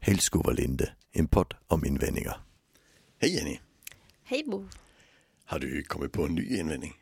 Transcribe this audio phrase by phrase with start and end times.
[0.00, 2.40] Hällskov och Linde, en podd om invändningar.
[3.18, 3.60] Hej Jenny!
[4.22, 4.68] Hej Bo!
[5.44, 6.94] Har du kommit på en ny invändning?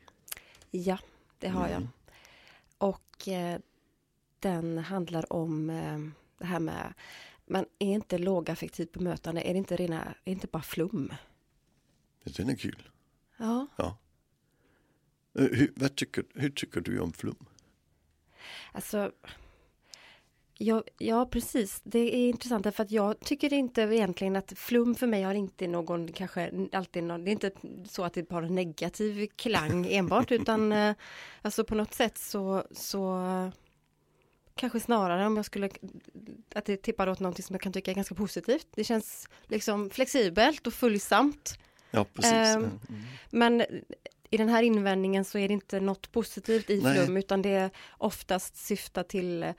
[0.70, 0.98] Ja,
[1.38, 1.76] det har jag.
[1.76, 1.88] Mm.
[2.78, 3.60] Och eh,
[4.38, 5.98] den handlar om eh,
[6.38, 6.94] det här med,
[7.46, 11.12] men är inte lågaffektivt bemötande, är det inte rena, är det inte bara flum?
[12.24, 12.88] Den är kul.
[13.36, 13.98] Ja, Ja.
[15.38, 17.46] Eh, Hur, vad tycker, hur tycker du om flum?
[18.72, 19.12] alltså
[20.58, 21.80] Ja, ja, precis.
[21.84, 25.66] Det är intressant därför att jag tycker inte egentligen att flum för mig har inte
[25.66, 27.50] någon, kanske alltid någon, det är inte
[27.88, 30.94] så att det har en negativ klang enbart utan eh,
[31.42, 33.22] alltså på något sätt så, så
[34.54, 35.70] kanske snarare om jag skulle,
[36.54, 38.66] att det tippar åt någonting som jag kan tycka är ganska positivt.
[38.74, 41.58] Det känns liksom flexibelt och följsamt.
[41.90, 42.32] Ja, precis.
[42.32, 43.02] Ehm, Mm.
[43.30, 43.64] Men
[44.30, 48.56] i den här invändningen så är det inte något positivt i flum utan det oftast
[48.56, 49.50] syftar till eh,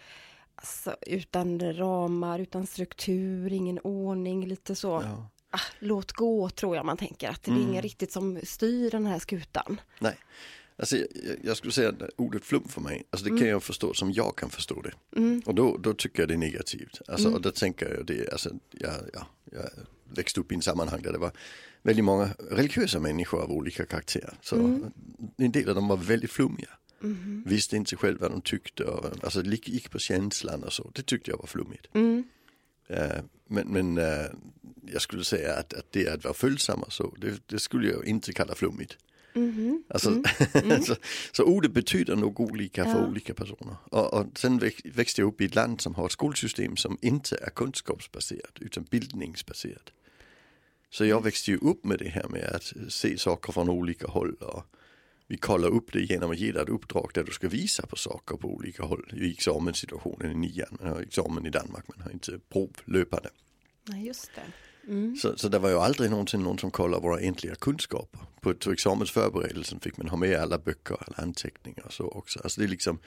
[0.58, 4.88] alltså, utan ramar, utan struktur, ingen ordning, lite så.
[5.06, 5.30] Ja.
[5.52, 7.70] Ah, låt gå tror jag man tänker att det är Mm.
[7.70, 9.82] ingen riktigt som styr den här skutan.
[10.00, 10.16] Nej,
[10.78, 11.08] alltså, jag,
[11.44, 14.36] jag skulle säga att ordet flum för mig, alltså det kan jag förstå som jag
[14.36, 14.94] kan förstå det.
[15.20, 15.42] Mm.
[15.46, 17.02] Och då, då tycker jag det är negativt.
[17.08, 17.36] Alltså, Mm.
[17.36, 19.70] Och då tänker jag det, alltså, jag, ja, jag
[20.16, 21.32] växte upp i en sammanhang där det var
[21.84, 24.34] väldigt många religiösa människor av olika karaktär.
[24.42, 24.92] Så Mm.
[25.38, 26.70] en del av dem var väldigt flummiga.
[27.00, 27.44] Mhm.
[27.48, 30.92] Visste inte själv vad de tyckte och alltså, gick gick på känslan och så.
[30.96, 31.88] Det tyckte jag var flummigt.
[31.94, 32.24] Mm.
[32.88, 33.18] Eh,
[33.48, 34.26] men men eh,
[34.92, 38.06] jag skulle säga att, att det att vara följsam och så, det, det skulle jag
[38.06, 38.98] inte kalla flummigt.
[39.34, 39.84] Mhm.
[39.90, 40.10] Alltså,
[40.54, 40.84] Mm.
[40.84, 40.96] så,
[41.32, 43.08] så ordet betyder nog olika för Ja.
[43.08, 43.76] olika personer.
[43.92, 46.98] Och, och sen väx, växte jag upp i ett land som har ett skolsystem som
[47.02, 49.90] inte är kunskapsbaserat utan bildningsbaserat.
[50.90, 54.34] Så jag växte ju upp med det här med att se saker från olika håll
[54.34, 54.64] och
[55.28, 57.96] vi kollar upp det genom att ge dig ett uppdrag där du ska visa på
[57.96, 59.12] saker på olika håll.
[59.14, 63.30] I examenssituationen i nian, man har examen i Danmark, man har inte prov löpande.
[63.90, 64.42] Nej, just det.
[64.92, 65.16] Mm.
[65.16, 68.20] Så, så det var ju aldrig någonsin någon som kollade våra egentliga kunskaper.
[68.42, 72.40] På, på examensförberedelsen fick man ha med alla böcker, alla anteckningar och så också.
[72.44, 73.00] Alltså det är liksom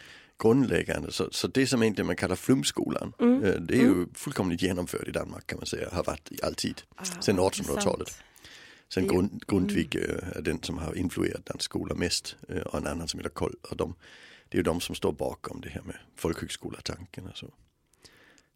[0.42, 1.12] grundläggande.
[1.12, 3.44] Så, så det som egentligen man kallar flumskolan, Mm.
[3.44, 6.82] eh, det är ju fullkomligt genomfört i Danmark kan man säga, har varit alltid.
[6.96, 8.18] Ah, Sen vad 1800-talet.
[8.94, 12.36] Sen grund, Grundtvig är den som har influerat dansk skola mest
[12.66, 13.54] och en annan som heter Koll.
[13.70, 13.94] Och de,
[14.48, 17.46] det är ju de som står bakom det här med folkhögskolatanken och så.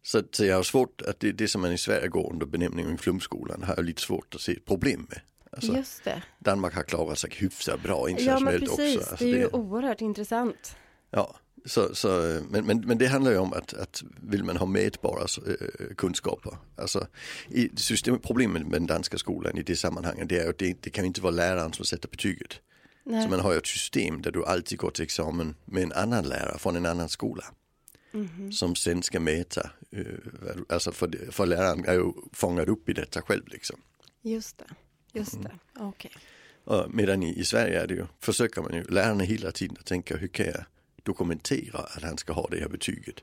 [0.03, 2.97] Så, så jag har svårt att det, det som man i Sverige går under benämningen
[2.97, 5.21] flumskolan har jag lite svårt att se ett problem med.
[5.51, 6.23] Alltså, Just det.
[6.39, 8.97] Danmark har klarat sig hyfsat bra Ja, men internationellt precis.
[8.97, 9.09] också.
[9.09, 10.75] Alltså, det är ju det, oerhört intressant.
[11.11, 11.35] ja,
[11.65, 15.21] så, så, men, men, men det handlar ju om att, att vill man ha mätbara
[15.47, 16.57] eh, kunskaper.
[16.75, 17.07] Alltså,
[17.47, 20.89] i system, problemet med den danska skolan i det sammanhanget det är att det, det
[20.89, 22.59] kan inte vara läraren som sätter betyget.
[23.03, 23.23] Nej.
[23.23, 26.23] Så man har ju ett system där du alltid går till examen med en annan
[26.23, 27.43] lärare från en annan skola.
[28.11, 28.51] Mhm.
[28.51, 30.05] Som sen ska mäta, eh,
[30.69, 33.79] alltså för, för läraren är ju fångad upp i detta själv liksom.
[34.21, 34.65] Just det.
[35.19, 35.43] Just Mm.
[35.43, 35.81] det.
[35.83, 36.11] Okej.
[36.63, 39.85] Och medan i, i Sverige är det ju, försöker man ju, lärarna hela tiden att
[39.85, 40.65] tänka hur kan jag
[41.05, 43.15] dokumentera att han ska ha det här betyget.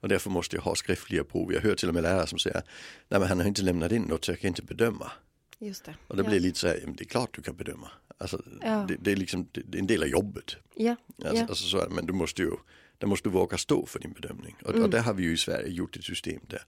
[0.00, 1.52] Och därför måste jag ha skriftliga prov.
[1.52, 2.62] Jag hör till och med lärare som säger,
[3.08, 5.12] nej men han har inte lämnat in något så jag kan inte bedöma.
[5.58, 5.94] Just det.
[6.08, 6.28] Och det ja.
[6.28, 7.90] blir lite så här, "Men det är klart du kan bedöma.
[8.18, 8.84] Alltså, Ja.
[8.88, 10.56] det, det är liksom, det, är en del av jobbet.
[10.74, 10.96] Ja.
[11.18, 11.46] Alltså, ja.
[11.48, 12.50] alltså så är det, men du måste ju,
[12.98, 14.56] där måste du våga stå för din bedömning.
[14.64, 14.82] Och, Mm.
[14.82, 16.62] och där har vi ju i Sverige gjort ett system där,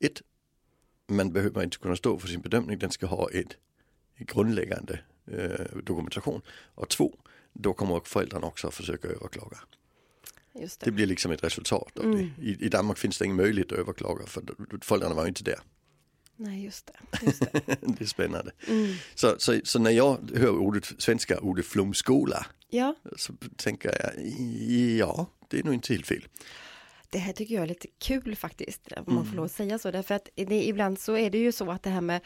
[0.00, 0.22] ett,
[1.08, 3.56] man behöver inte kunna stå för sin bedömning, den ska ha ett,
[4.16, 5.00] ett grundläggande
[5.32, 6.42] eh, dokumentation.
[6.74, 7.18] Och två,
[7.52, 9.58] då kommer föräldrarna också att försöka överklaga.
[10.60, 10.90] Just Det det.
[10.92, 12.30] blir liksom ett resultat av Mm.
[12.36, 12.46] det.
[12.46, 14.42] I, I Danmark finns det ingen möjlighet att överklaga för
[14.82, 15.58] föräldrarna var ju inte där.
[16.36, 17.26] Nej, just det.
[17.26, 17.50] Just det.
[17.80, 18.52] det är spännande.
[18.68, 18.94] Mm.
[19.14, 24.26] Så, så, så när jag hör ordet, svenska ordet flumskola Ja, så tänker jag,
[24.98, 26.24] ja, det är nog inte helt fel.
[27.10, 29.26] Det här tycker jag är lite kul faktiskt, om man Mm.
[29.28, 29.90] får lov att säga så.
[29.90, 32.20] Därför att det, ibland så är det ju så att det här med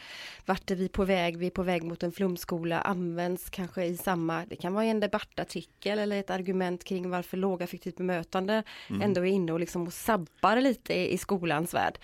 [0.45, 3.97] vart är vi på väg, vi är på väg mot en flumskola, används kanske i
[3.97, 9.01] samma, det kan vara i en debattartikel eller ett argument kring varför lågaffektivt bemötande Mm.
[9.01, 11.97] ändå är inne och liksom och sabbar lite i, i skolans värld.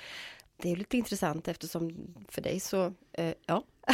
[0.62, 3.64] Det är lite intressant eftersom för dig så, eh, ja,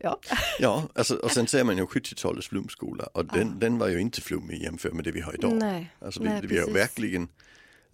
[0.00, 0.20] ja,
[0.60, 4.20] Ja, alltså, och sen ser man ju 70-talets flumskola och den, den var ju inte
[4.20, 5.52] flummig jämfört med det vi har idag.
[5.52, 7.28] nej, Alltså vi, nej, vi har verkligen,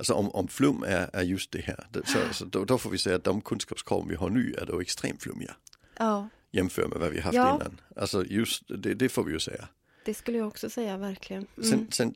[0.02, 2.99] alltså om, om flum är, är just det här, så, så då, då får vi
[2.99, 5.54] säga att de kunskapskrav vi har nu är då extremt flummiga
[5.99, 7.54] Ja, jämfört med vad vi haft Ja.
[7.54, 7.81] innan.
[7.96, 9.69] Alltså just det, det får vi ju säga.
[10.04, 11.46] det skulle jag också säga verkligen.
[11.56, 11.70] Mm.
[11.70, 12.14] Sen, sen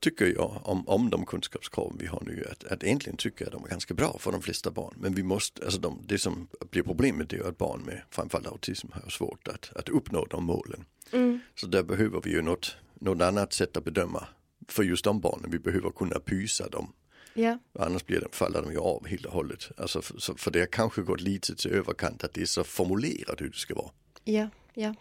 [0.00, 3.64] tycker jag om, om de kunskapskrav vi har nu att, att egentligen tycker jag de
[3.64, 4.94] är ganska bra för de flesta barn.
[4.96, 8.88] Men vi måste, alltså de, det som blir problemet är att barn med framförallt autism
[8.92, 10.84] har svårt att, att uppnå de målen.
[11.12, 11.40] Mm.
[11.54, 14.26] Så där behöver vi ju något, något annat sätt att bedöma
[14.68, 15.50] för just de barnen.
[15.50, 16.92] Vi behöver kunna pysa dem
[17.36, 19.70] Ja, Annars blir de, faller de ju av helt och hållet.
[19.76, 22.64] Alltså för, så- för det har kanske gått lite till överkant att det är så
[22.64, 23.90] formulerat hur det ska vara.
[24.24, 24.94] ja, ja.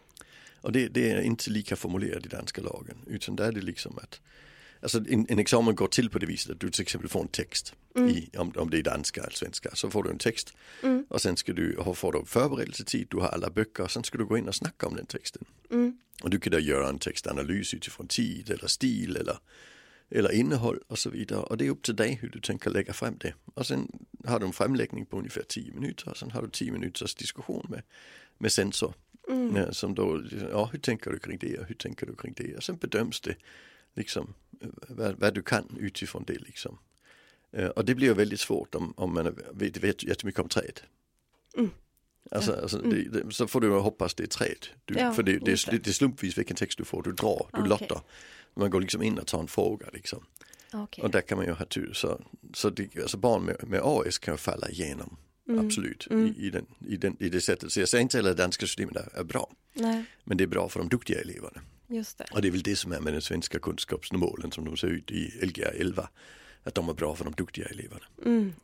[0.61, 2.97] Och det, det är inte lika formulerat i danska lagen.
[3.07, 4.21] Utan där är det liksom att
[4.83, 7.27] Alltså en, en examen går till på det viset att du till exempel får en
[7.27, 7.73] text.
[8.09, 10.53] I, om, om det är danska eller svenska så får du en text.
[11.09, 14.25] Och sen ska du, får du förberedelsetid, du har alla böcker och sen ska du
[14.25, 15.45] gå in och snacka om den texten.
[16.23, 19.37] Och du kan då göra en textanalys utifrån tid eller stil eller,
[20.09, 21.39] eller innehåll och så vidare.
[21.39, 23.33] Och det är upp till dig hur du tänker lägga fram det.
[23.53, 23.91] Och sen
[24.25, 27.65] har du en framläggning på ungefär 10 minuter och sen har du 10 minuters diskussion
[27.69, 27.81] med,
[28.37, 28.93] med sensor.
[29.55, 32.55] Ja, som då, ja hur tänker du kring det och hur tänker du kring det?
[32.55, 33.35] Och sen bedöms det
[33.93, 34.33] liksom
[34.87, 36.77] vad, vad du kan utifrån det liksom.
[37.51, 40.79] Eh, Och det blir väldigt svårt om, om man vet, vet jättemycket om träd.
[42.31, 44.67] Alltså, alltså det, det, så får du hoppas det är träd.
[44.85, 45.87] Du, Ja, för det, det, det.
[45.87, 47.69] är slumpvis vilken text du får, du drar, du Okej.
[47.69, 48.01] lottar.
[48.53, 50.25] Man går liksom in och tar en fråga liksom.
[50.73, 51.03] Okej.
[51.03, 51.93] Och där kan man ju ha tur.
[51.93, 52.21] Så,
[52.53, 55.17] så det, alltså barn med, med AS kan ju falla igenom.
[55.59, 57.71] Absolut, I, i, den, i, den, i det sättet.
[57.71, 59.51] Så jag säger inte att det danska systemet är, är bra.
[59.73, 61.61] Nej, Men det är bra för de duktiga eleverna.
[61.95, 62.25] Just det.
[62.31, 65.11] Och det är väl det som är med den svenska kunskapsmålen som de ser ut
[65.11, 66.09] i Lgr 11.
[66.63, 68.05] Att de är bra för de duktiga eleverna.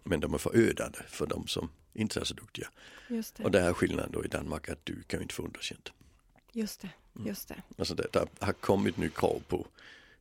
[0.03, 2.69] Men de är förödande för de som inte är så duktiga.
[3.07, 3.43] Just det.
[3.43, 5.91] Och där är skillnaden då i Danmark att du kan inte få underkänt.
[6.53, 6.89] Just det.
[7.25, 7.61] Just det.
[7.77, 9.67] Alltså det, där har kommit nu krav på,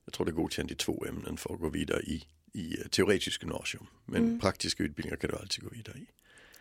[0.05, 2.87] jag tror det är godkänt i två ämnen för att gå vidare i, i eh,
[2.87, 3.87] teoretisk gymnasium.
[4.05, 6.07] Men praktiska utbildningar kan du alltid gå vidare i.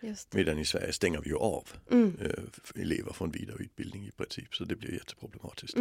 [0.07, 0.37] Just det.
[0.37, 4.55] Medan i Sverige stänger vi ju av eh, elever från vidare utbildning i princip.
[4.55, 5.77] Så det blir jätteproblematiskt.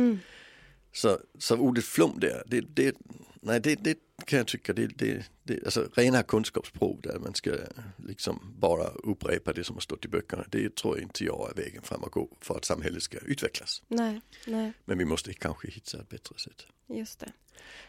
[0.97, 2.97] Så, så ordet flum där, det, det,
[3.41, 7.51] nej, det, det kan jag tycka, det, det, det, alltså rena kunskapsprov där man ska
[7.97, 10.45] liksom bara upprepa det som har stått i böckerna.
[10.51, 13.83] Det tror jag inte jag är vägen fram att gå för att samhället ska utvecklas.
[13.89, 16.67] Nej, nej, Men vi måste kanske hitta ett bättre sätt.
[16.89, 17.33] just det.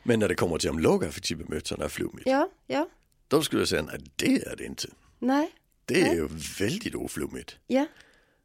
[0.03, 2.89] Men när det kommer till de lågaffektiva mötena är flummigt, Ja, ja,
[3.27, 4.87] då skulle jag säga nej det är det inte.
[5.19, 5.51] nej,
[5.85, 6.15] Det är Nej.
[6.15, 6.27] ju
[6.59, 7.55] väldigt oflummigt.
[7.67, 7.85] ja,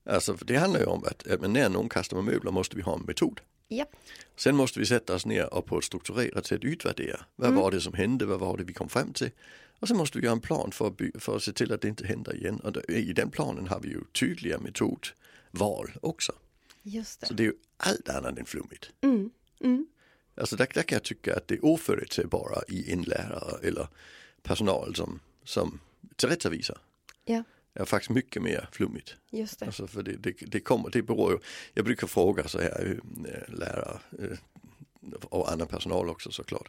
[0.05, 2.94] Alltså det handlar ju om att, att när någon kastar med möbler måste vi ha
[2.94, 3.41] en metod.
[3.77, 3.87] Ja,
[4.37, 7.25] Sen måste vi sätta oss ner och på ett strukturerat sätt utvärdera.
[7.37, 8.27] Vad var det som hände?
[8.27, 9.31] Vad var det vi kom fram till?
[9.81, 11.81] Och sen måste vi göra en plan för att, by- för att se till att
[11.81, 12.61] det inte händer igen.
[12.61, 16.33] Och då- i den planen har vi ju tydliga metodval också.
[16.83, 17.37] just Så det.
[17.37, 18.91] det är ju allt annat än flummigt.
[19.01, 19.31] Mm,
[19.61, 19.87] mm,
[20.35, 23.89] Alltså där, där kan jag tycka att det är oförutsägbara i en lärare eller
[24.43, 25.81] personal som, som
[26.17, 26.79] tillrättavisar.
[27.25, 29.17] ja, är faktiskt mycket mer flummigt.
[29.31, 29.67] just det.
[29.67, 31.41] Alltså för det, det, det kommer, det beror
[31.75, 34.39] jag brukar fråga så här eh, lärare eh,
[35.25, 36.69] och annan personal också såklart.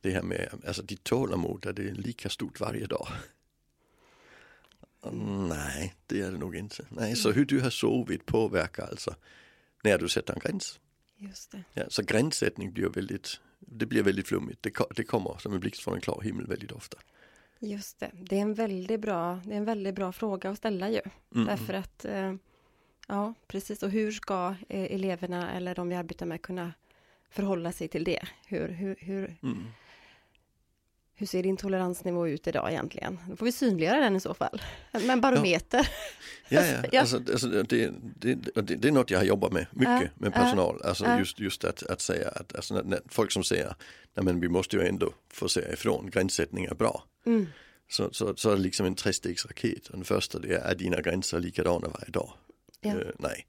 [0.00, 3.08] Det här med, alltså ditt tålamod, är det lika stort varje dag?
[5.48, 6.84] Nej, det är det nog inte.
[6.88, 9.14] Nej, så hur du har sovit påverkar alltså
[9.82, 10.80] när du sätter en gräns.
[11.16, 11.64] Just det.
[11.72, 14.62] Ja, så gränssättning blir väldigt, det blir väldigt flummigt.
[14.62, 16.98] Det, det kommer som en blixt från en klar himmel väldigt ofta.
[17.58, 18.10] Just det.
[18.14, 21.00] Det är en väldigt bra, det är en väldigt bra fråga att ställa ju.
[21.30, 22.34] Därför att, eh,
[23.08, 26.72] ja precis, och hur ska eh, eleverna eller de vi arbetar med kunna
[27.30, 28.22] förhålla sig till det?
[28.46, 29.64] Hur, hur, hur, Mm.
[31.14, 33.18] hur ser din toleransnivå ut idag egentligen?
[33.28, 34.62] Då får vi synliggöra den i så fall.
[34.92, 35.88] Med en barometer.
[36.48, 36.82] Ja, ja.
[36.92, 37.00] Ja.
[37.00, 37.62] Alltså, alltså, det,
[38.18, 40.82] det, det, det är något jag har jobbat med mycket Ja, med personal.
[40.84, 41.18] Alltså ja.
[41.18, 43.74] just, just att, att säga att alltså, när, när folk som säger
[44.14, 47.04] nej men vi måste ju ändå få säga ifrån, gränssättning är bra.
[47.26, 47.46] Mm.
[47.88, 49.86] Så, så, så är det liksom en trestegsraket.
[49.86, 52.32] Och Den första det är, är dina gränser likadana varje dag?
[52.80, 52.90] Ja.
[52.90, 53.46] Eh, nej.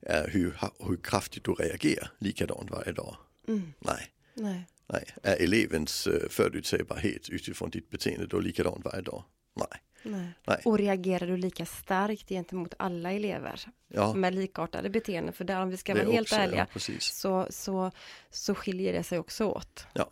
[0.00, 3.16] Är hur, hur kraftigt du reagerar likadant varje dag?
[3.48, 3.72] Mm.
[3.78, 4.12] Nej.
[4.34, 4.66] Nej.
[4.86, 5.04] Nej.
[5.22, 9.24] Är elevens uh, förutsägbarhet utifrån ditt beteende då likadant varje dag?
[9.54, 9.82] Nej.
[10.02, 10.32] Nej.
[10.46, 10.60] Nej.
[10.64, 15.32] Och reagerar du lika starkt gentemot alla elever Ja, med likartade beteenden?
[15.32, 17.90] För där om vi ska det vara helt också, ärliga Ja, så, så,
[18.30, 19.86] så skiljer det sig också åt.
[19.92, 20.10] Ja,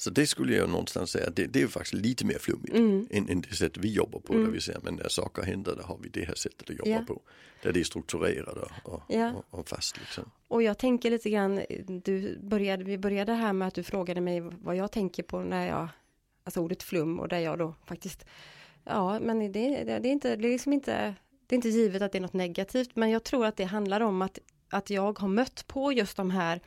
[0.00, 3.06] så det skulle jag någonstans säga, det, det är ju faktiskt lite mer flummigt Mm.
[3.10, 4.32] än, än det sätt vi jobbar på.
[4.32, 6.90] Där vi säger, men när saker händer, där har vi det här sättet att jobba
[6.90, 7.04] Ja.
[7.06, 7.20] på.
[7.62, 9.32] Där det är strukturerat och, och, Ja.
[9.32, 10.30] och, och fast liksom.
[10.48, 11.60] Och jag tänker lite grann,
[12.04, 15.66] du började, vi började här med att du frågade mig vad jag tänker på när
[15.68, 15.88] jag,
[16.44, 18.24] alltså ordet flum och där jag då faktiskt,
[18.84, 21.14] ja men det, det, det är inte, det är liksom inte,
[21.46, 24.00] det är inte givet att det är något negativt, men jag tror att det handlar
[24.00, 24.38] om att,
[24.70, 26.60] att jag har mött på just de här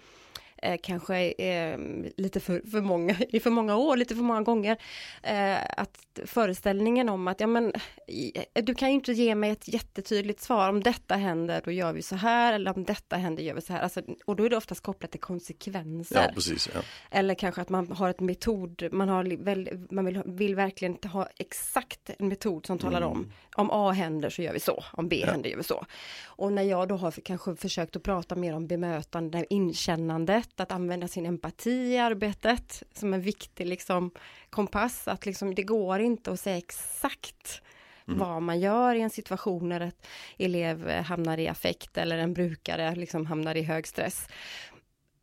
[0.63, 1.77] eh, kanske eh,
[2.17, 4.77] lite för, för många, i för många år, lite för många gånger.
[5.23, 7.73] Eh, att föreställningen om att, ja men,
[8.07, 11.93] i- du kan ju inte ge mig ett jättetydligt svar, om detta händer då gör
[11.93, 13.79] vi så här, eller om detta händer gör vi så här.
[13.81, 16.15] Alltså, och då är det oftast kopplat till konsekvenser.
[16.27, 16.69] Ja, precis.
[16.73, 16.81] Ja.
[17.11, 21.27] Eller kanske att man har ett metod, man, har väl, man vill, vill verkligen ha
[21.37, 25.23] exakt en metod som talar om, om A händer så gör vi så, om B
[25.27, 25.85] händer gör vi så.
[26.25, 30.71] Och när jag då har kanske försökt att prata mer om bemötande, inkännandet, sätt att
[30.71, 34.11] använda sin empati i arbetet som en viktig liksom,
[34.49, 35.07] kompass.
[35.07, 37.61] Att liksom, det går inte att säga exakt
[38.07, 38.19] mm.
[38.19, 40.05] vad man gör i en situation när ett
[40.37, 44.27] elev hamnar i affekt eller en brukare liksom hamnar i hög stress.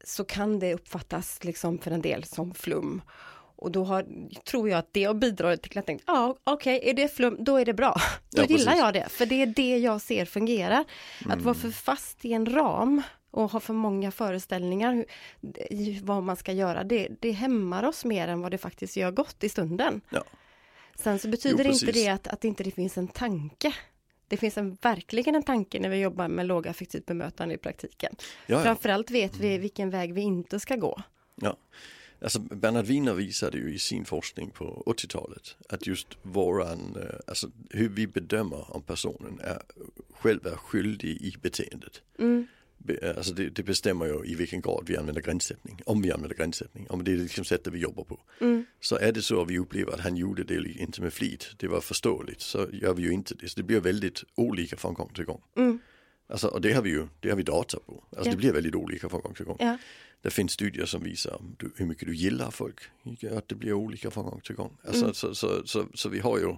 [0.05, 3.03] Så kan det uppfattas liksom för en del som flum.
[3.57, 4.07] Och då har,
[4.45, 7.37] tror jag att det har bidragit till att tänka, ja okej, okay, är det flum,
[7.41, 7.95] då är det bra.
[8.31, 10.85] Då ja, gillar jag det, för det är det jag ser fungerar.
[11.25, 11.39] Mm.
[11.39, 15.05] Att vara för fast i en ram och ha för många föreställningar
[15.71, 19.11] i vad man ska göra, det, det hämmar oss mer än vad det faktiskt gör
[19.11, 20.01] gott i stunden.
[20.11, 20.25] Ja.
[20.95, 23.75] Sen så betyder jo, inte det att, att inte det finns en tanke.
[24.29, 28.17] Det finns en, verkligen en tanke när vi jobbar med lågaffektivt bemötande i praktiken.
[28.47, 29.61] Ja, Framförallt vet vi mm.
[29.61, 31.03] vilken väg vi inte ska gå.
[31.35, 31.57] Ja.
[32.23, 37.51] Alltså Bernhard Wiener visade ju i sin forskning på 80-talet att just våran, eh, alltså
[37.71, 39.63] hur vi bedömer om personen är,
[40.11, 42.03] själv är skyldig i beteendet.
[42.19, 42.47] Mm.
[43.17, 46.87] Alltså det, det, bestämmer ju i vilken grad vi använder gränssättning, om vi använder gränssättning,
[46.91, 48.21] om det är liksom sättet vi jobbar på.
[48.41, 48.65] Mm.
[48.81, 51.69] Så är det så att vi upplever att han gjorde det inte med flit, det
[51.69, 53.49] var förståeligt, så gör vi ju inte det.
[53.49, 55.43] Så det blir väldigt olika från gång till gång.
[55.57, 55.79] Mm.
[56.31, 57.93] Alltså, och det har vi ju det har vi data på.
[57.93, 58.31] Alltså ja.
[58.31, 59.57] det blir väldigt olika från gång till gång.
[59.61, 59.79] Ja.
[60.23, 61.41] Det finns studier som visar
[61.77, 62.81] hur mycket du gillar folk,
[63.33, 64.77] att det blir olika från gång till gång.
[64.85, 65.15] Alltså, mm.
[65.15, 66.57] så, så, så, så, vi har ju,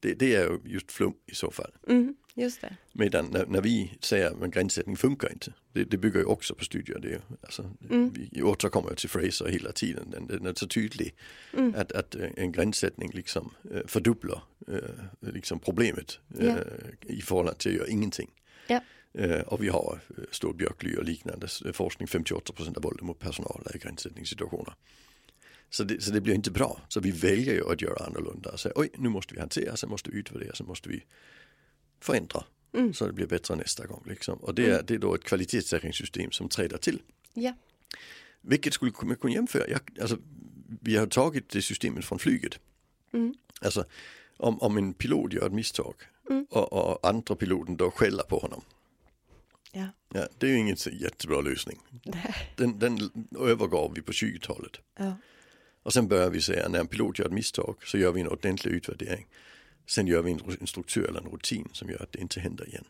[0.00, 1.70] det, det är ju just flum i så fall.
[1.88, 2.76] Mm, just det.
[2.92, 6.64] Medan när, när vi säger att gränssättning funkar inte, det, det bygger ju också på
[6.64, 6.98] studier.
[6.98, 8.12] Det är, alltså, mm.
[8.32, 11.14] Vi återkommer till Fraser hela tiden, den, den är så tydlig
[11.52, 11.74] mm.
[11.76, 16.56] att, att en gränssättning liksom äh, fördubblar äh, liksom problemet äh,
[17.02, 18.30] i förhållande till att göra ingenting.
[18.66, 18.80] Ja.
[19.14, 23.62] Eh, och vi har eh, Stor Björkly och liknande forskning, 58% av våldet mot personal
[23.66, 24.74] är i gränssättningssituationer.
[25.70, 26.80] Så det, så det blir inte bra.
[26.88, 30.10] Så vi väljer ju att göra annorlunda säga oj nu måste vi hantera, sen måste
[30.10, 31.04] vi utvärdera, sen måste vi
[32.00, 32.44] förändra.
[32.72, 32.94] Mm.
[32.94, 34.04] Så det blir bättre nästa gång.
[34.06, 34.38] Liksom.
[34.38, 34.84] Och det är, mm.
[34.86, 37.02] det är då ett kvalitetssäkringssystem som träder till.
[37.34, 37.54] Ja.
[38.40, 40.18] Vilket skulle man kunna jämföra, jag, alltså,
[40.80, 42.58] vi har tagit det systemet från flyget.
[43.12, 43.34] Mm.
[43.60, 43.84] Alltså
[44.36, 45.94] om, om en pilot gör ett misstag
[46.30, 46.46] mm.
[46.50, 48.62] och, och andra piloten då skäller på honom.
[49.72, 49.86] Ja.
[50.14, 50.28] ja.
[50.38, 51.78] Det är ju ingen jättebra lösning.
[52.56, 53.10] Den, den
[53.40, 54.72] övergav vi på 20-talet.
[54.98, 55.16] Ja.
[55.82, 58.28] Och sen börjar vi säga när en pilot gör ett misstag så gör vi en
[58.28, 59.26] ordentlig utvärdering.
[59.86, 62.84] Sen gör vi en struktur eller en rutin som gör att det inte händer igen.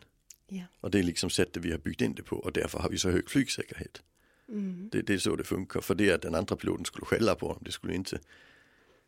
[0.47, 0.63] Ja.
[0.79, 2.97] Och det är liksom sättet vi har byggt in det på och därför har vi
[2.97, 4.01] så hög flygsäkerhet.
[4.49, 4.89] Mm.
[4.91, 5.81] Det, det, är så det funkar.
[5.81, 8.15] För det att den andra piloten skulle skälla på honom, det skulle inte,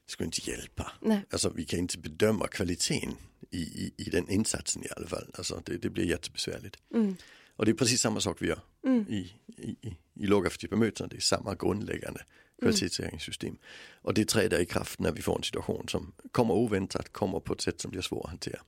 [0.05, 0.91] det skulle inte hjälpa.
[1.01, 1.25] Nej.
[1.29, 3.15] Alltså vi kan inte bedöma kvaliteten
[3.49, 5.31] i, i, i den insatsen i alla fall.
[5.33, 6.77] Alltså det, det blir jättebesvärligt.
[6.93, 7.15] Mm.
[7.61, 9.05] Och det är precis samma sak vi gör mm.
[9.09, 11.15] i, i, i, i lågaffektivt bemötande.
[11.15, 12.25] Det är samma grundläggande
[12.59, 13.49] kvalitetssäkringssystem.
[13.49, 13.61] Mm.
[14.01, 17.53] Och det träder i kraft när vi får en situation som kommer oväntat, kommer på
[17.53, 18.61] ett sätt som blir svårt att hantera.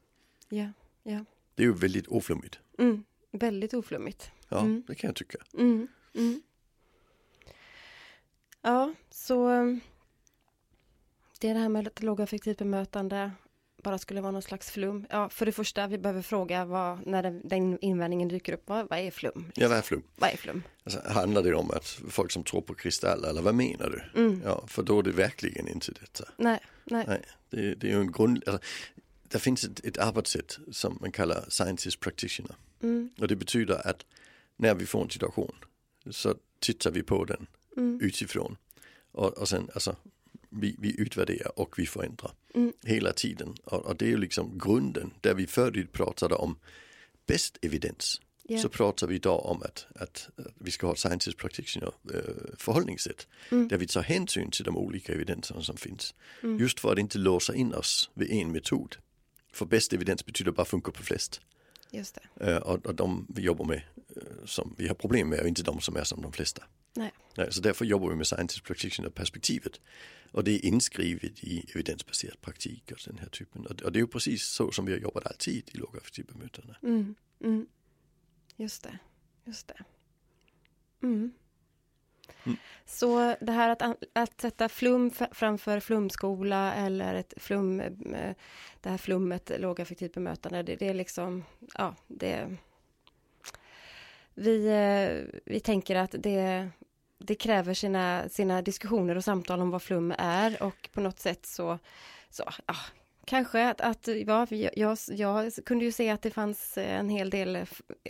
[0.50, 0.69] Ja,
[1.03, 1.25] ja.
[1.55, 2.59] Det är ju väldigt oflummigt.
[2.77, 3.03] Mm.
[3.31, 4.31] Väldigt oflummigt.
[4.50, 4.83] Ja, mm.
[4.88, 5.38] det kan jag tycka.
[5.53, 5.88] Mm.
[6.15, 6.41] Mm.
[8.62, 9.47] Ja, så
[11.39, 13.31] det är det här med lågaffektivt bemötande
[13.83, 15.05] bara skulle vara någon slags flum.
[15.09, 18.89] Ja, för det första, vi behöver fråga vad, när den, den invändningen dyker upp, vad,
[18.89, 19.51] vad är flum?
[19.55, 20.03] Ja, vad är flum?
[20.15, 20.63] Vad är flum?
[20.83, 24.21] Alltså, handlar det om att folk som tror på kristaller eller vad menar du?
[24.21, 24.41] Mm.
[24.45, 26.23] Ja, för då är det verkligen inte detta.
[26.37, 27.05] Nej, nej.
[27.07, 28.67] nej det, det är ju en grund, alltså,
[29.27, 32.55] det finns ett, ett arbetssätt som man kallar scientist practitioner.
[32.83, 33.09] Mm.
[33.19, 34.05] Och det betyder att
[34.57, 35.55] när vi får en situation
[36.09, 37.47] så tittar vi på den
[37.77, 37.99] mm.
[38.01, 38.57] utifrån.
[39.11, 39.95] Och, och sen, alltså,
[40.53, 42.74] vi, vi utvärderar och vi förändrar mm.
[42.83, 43.55] hela tiden.
[43.63, 46.57] Och, och, det är ju liksom grunden, där vi förut pratade om
[47.25, 48.22] bäst evidens.
[48.50, 48.62] Yeah.
[48.62, 52.19] Så pratar vi idag om att, att, vi ska ha ett scientist practitioner äh,
[52.57, 53.27] förhållningssätt.
[53.51, 53.67] Mm.
[53.67, 56.15] Där vi tar hänsyn till de olika evidenserna som finns.
[56.43, 56.60] Mm.
[56.60, 58.95] Just för att inte låsa in oss vid en metod.
[59.53, 61.41] För bäst evidens betyder bara funkar på flest.
[61.91, 62.51] Just det.
[62.51, 63.81] Äh, och, och de vi jobbar med,
[64.15, 66.63] äh, som vi har problem med, är inte de som är som de flesta.
[66.93, 67.12] Nej.
[67.38, 69.81] Nej, så därför jobbar vi med scientist practitioner perspektivet.
[70.31, 73.65] Och det är inskrivet i evidensbaserad praktik och den här typen.
[73.65, 76.75] Och det är ju precis så som vi har jobbat alltid i lågaffektivt bemötande.
[76.83, 77.67] Mm, mm.
[78.55, 79.00] Just det,
[79.45, 79.83] just det.
[81.03, 81.33] Mm.
[82.43, 82.57] Mm.
[82.85, 83.81] Så det här att,
[84.13, 88.35] att sätta flum framför flumskola eller ett flum, eh,
[88.81, 92.57] det här flummet lågaffektivt bemötande, det, det, är liksom, ja, det
[94.33, 96.69] vi, eh, vi tänker att det,
[97.17, 101.46] det kräver sina, sina diskussioner och samtal om vad flum är och på något sätt
[101.46, 101.79] så,
[102.29, 102.75] så ja,
[103.25, 107.65] kanske att, att ja, jag, jag kunde ju se att det fanns en hel del,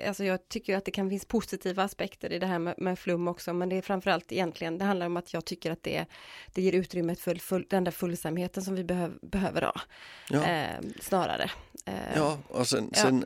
[0.07, 3.27] alltså jag tycker att det kan finnas positiva aspekter i det här med, med flum
[3.27, 6.05] också, men det är framförallt egentligen, det handlar om att jag tycker att det,
[6.53, 9.81] det ger utrymme för full, den där fullsamheten som vi behöv, behöver ha,
[10.29, 10.43] ja.
[10.43, 11.51] eh, snarare.
[11.85, 13.25] Eh, ja, och sen, sen,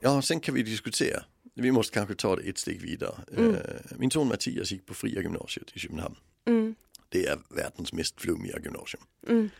[0.00, 0.14] ja.
[0.14, 1.22] ja, sen kan vi diskutera
[1.62, 3.14] vi måste kanske ta det ett steg vidare.
[3.36, 3.54] Mm.
[3.54, 3.60] Eh,
[3.96, 6.16] min son Mattias gick på Fria gymnasiet i Köpenhamn.
[6.46, 6.74] Mm.
[7.08, 9.02] Det är världens mest flummiga gymnasium.
[9.28, 9.50] Mm.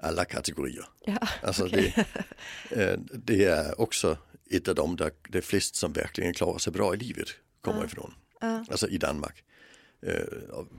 [0.00, 0.84] Alla kategorier.
[1.04, 1.94] Ja, Alltså okej.
[2.70, 4.18] det, eh, det är också
[4.50, 7.28] ett av dem där det är flest som verkligen klarar sig bra i livet
[7.60, 7.84] kommer Ja.
[7.86, 8.14] ifrån.
[8.40, 8.64] Ja.
[8.70, 9.44] Alltså i Danmark.
[10.02, 10.22] Eh,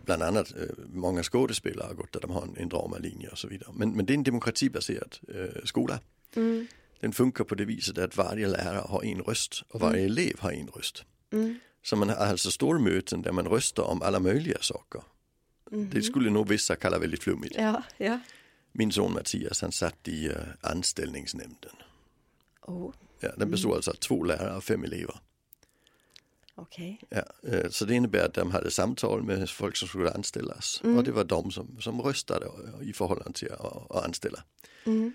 [0.05, 0.53] bland annat
[0.93, 3.71] många skådespelare har gått där de har en, en dramalinje och så vidare.
[3.73, 5.15] Men, men det är en demokratibaserad
[5.63, 5.99] skola.
[6.35, 6.67] Mm.
[6.99, 10.51] Den funkar på det viset att varje lärare har en röst och varje elev har
[10.51, 11.05] en röst.
[11.31, 11.59] Mm.
[11.83, 15.01] Så man har alltså stormöten där man röstar om alla möjliga saker.
[15.71, 15.89] Mhm.
[15.93, 17.55] Det skulle nog vissa kalla väldigt flummigt.
[17.57, 18.19] Ja, ja.
[18.71, 21.71] Min son Mattias han satt i uh, anställningsnämnden.
[22.61, 25.15] Oh, Ja, den bestod alltså av två lärare och fem elever.
[26.55, 27.01] okej.
[27.09, 31.03] Ja, eh, så det innebär att de hade samtal med folk som skulle anställas och
[31.03, 32.47] det var de som, som röstade
[32.81, 34.43] i förhållande till att anställa.
[34.85, 35.13] Mm.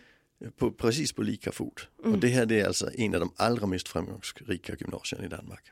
[0.56, 1.88] På, precis på lika fot.
[1.96, 5.64] Och det här det är alltså en av de allra mest framgångsrika gymnasierna i Danmark.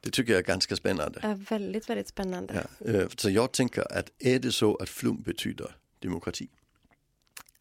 [0.00, 1.20] Det tycker jag är ganska spännande.
[1.22, 2.66] Ja, väldigt, väldigt spännande.
[2.78, 6.48] Ja, eh, så jag tänker att är det så att flum betyder demokrati?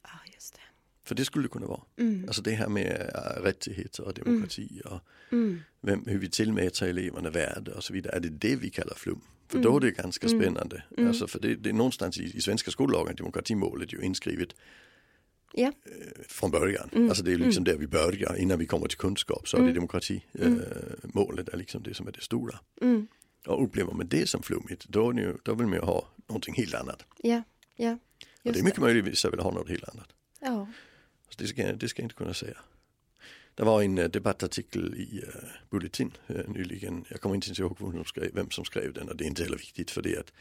[0.04, 0.62] Ja, just det.
[1.04, 1.82] För det skulle det kunna vara.
[1.98, 2.26] Mm.
[2.28, 5.00] Alltså det här med äh, rättigheter och demokrati och
[5.32, 5.60] Mm.
[5.82, 8.16] vem, hur vi tillmäter eleverna värde och så vidare.
[8.16, 9.22] Är det det vi kallar flum?
[9.48, 10.84] För då är det ganska spännande.
[10.98, 14.50] Alltså för det, det är någonstans i, i svenska skollagen demokratimålet ju inskrivet
[15.54, 15.70] Eh,
[16.28, 16.90] från början.
[17.10, 19.74] Alltså det är liksom där vi börjar innan vi kommer till kunskap så är det
[19.74, 22.60] demokratimålet är liksom det som är det stora.
[22.82, 23.08] Mm.
[23.48, 26.54] Och upplever man det som flummigt då, det ju, då vill man ju ha någonting
[26.54, 27.04] helt annat.
[27.18, 27.44] Ja,
[27.76, 27.98] ja.
[28.44, 30.08] Och det är mycket möjligt att vissa vill ha något helt annat.
[30.40, 30.68] Ja.
[31.30, 32.58] Så det, ska, det ska jag inte kunna säga.
[33.56, 35.34] Det var en uh, debattartikel i uh,
[35.70, 37.06] Bulletin uh, nyligen.
[37.10, 39.28] Jag kommer inte ens ihåg vem som, skrev, vem som skrev den och det är
[39.28, 40.34] inte heller viktigt för det att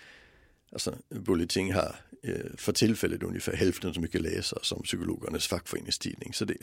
[0.73, 1.97] alltså, Bulletin har
[2.29, 6.33] uh, för tillfället ungefär hälften så mycket läsare som psykologernas fackföreningstidning.
[6.33, 6.57] Så det,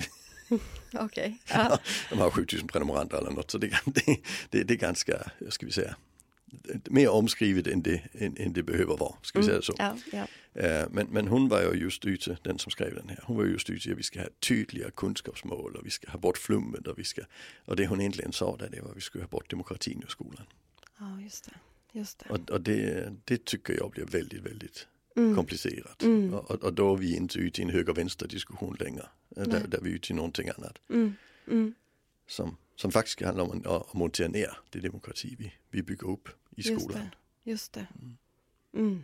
[0.93, 1.37] Okej.
[1.49, 1.79] Ja.
[2.09, 4.17] de har 7000 prenumeranter eller något så det, det,
[4.49, 5.95] det, det är ganska, ska vi säga,
[6.89, 9.15] mer omskrivet än det, än, än det behöver vara.
[9.21, 9.73] Ska vi säga så.
[9.77, 10.27] ja, ja.
[10.61, 13.43] Eh, Men, men hon var ju just ute, den som skrev den här, hon var
[13.43, 16.87] ju just ute att vi ska ha tydliga kunskapsmål och vi ska ha bort flummet
[16.87, 17.21] och vi ska,
[17.65, 20.09] och det hon egentligen sa där det var att vi skulle ha bort demokratin ur
[20.09, 20.45] skolan.
[20.99, 21.51] ja, just det.
[21.97, 22.29] Just det.
[22.29, 25.35] Och, och det, det tycker jag blir väldigt, väldigt Mm.
[25.35, 26.03] komplicerat.
[26.03, 26.33] Mm.
[26.33, 29.01] Och, och då är vi inte ute i en höger-vänster diskussion längre.
[29.35, 29.63] Eh, Där, Nej.
[29.67, 31.13] där vi är ute i någonting annat Mm.
[31.47, 31.73] Mm.
[32.27, 36.33] som, som faktiskt handlar om att, montera ner det demokrati vi, vi bygger upp i
[36.61, 37.01] Just skolan.
[37.43, 37.51] det.
[37.51, 37.87] Just det.
[38.73, 39.03] Mm.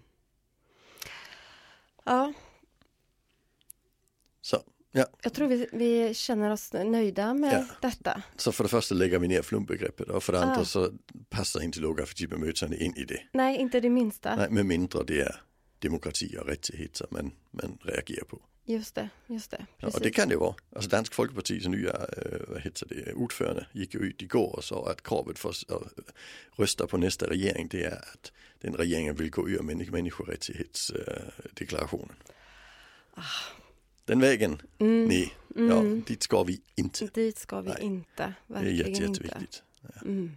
[2.04, 2.34] Ja,
[4.42, 4.64] Så,
[4.96, 5.06] ja.
[5.24, 7.66] jag tror vi, vi känner oss nöjda med Ja.
[7.90, 8.22] detta.
[8.36, 10.66] så för det första lägger vi ner flumbegreppet och för det andra Ah.
[10.66, 10.92] så
[11.30, 13.20] passar inte lågaffektivbemötande in i det.
[13.34, 14.36] Nej, inte det minsta.
[14.36, 15.36] Nej, med mindre det är
[15.80, 18.42] demokrati och rättigheter man, man reagerar på.
[18.66, 19.66] Just det, just det.
[19.78, 20.56] Ja, och det kan det vara.
[20.76, 24.92] Alltså Dansk Folkepartis nya äh, vad heter det, ordförande gick ju ut igår och sa
[24.92, 25.78] att kravet för att äh,
[26.56, 32.16] rösta på nästa regering det är att den regeringen vill gå ur människ- människorättighetsdeklarationen.
[34.06, 35.06] Den vägen, Mm.
[35.08, 37.08] nej, ja, dit ska vi inte.
[37.08, 37.78] Dit ska vi Nej.
[37.82, 38.06] inte.
[38.18, 39.64] Det är Verkligen jätte, jätteviktigt.
[40.02, 40.32] Mm.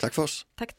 [0.00, 0.46] Tack för oss.
[0.54, 0.74] Tack.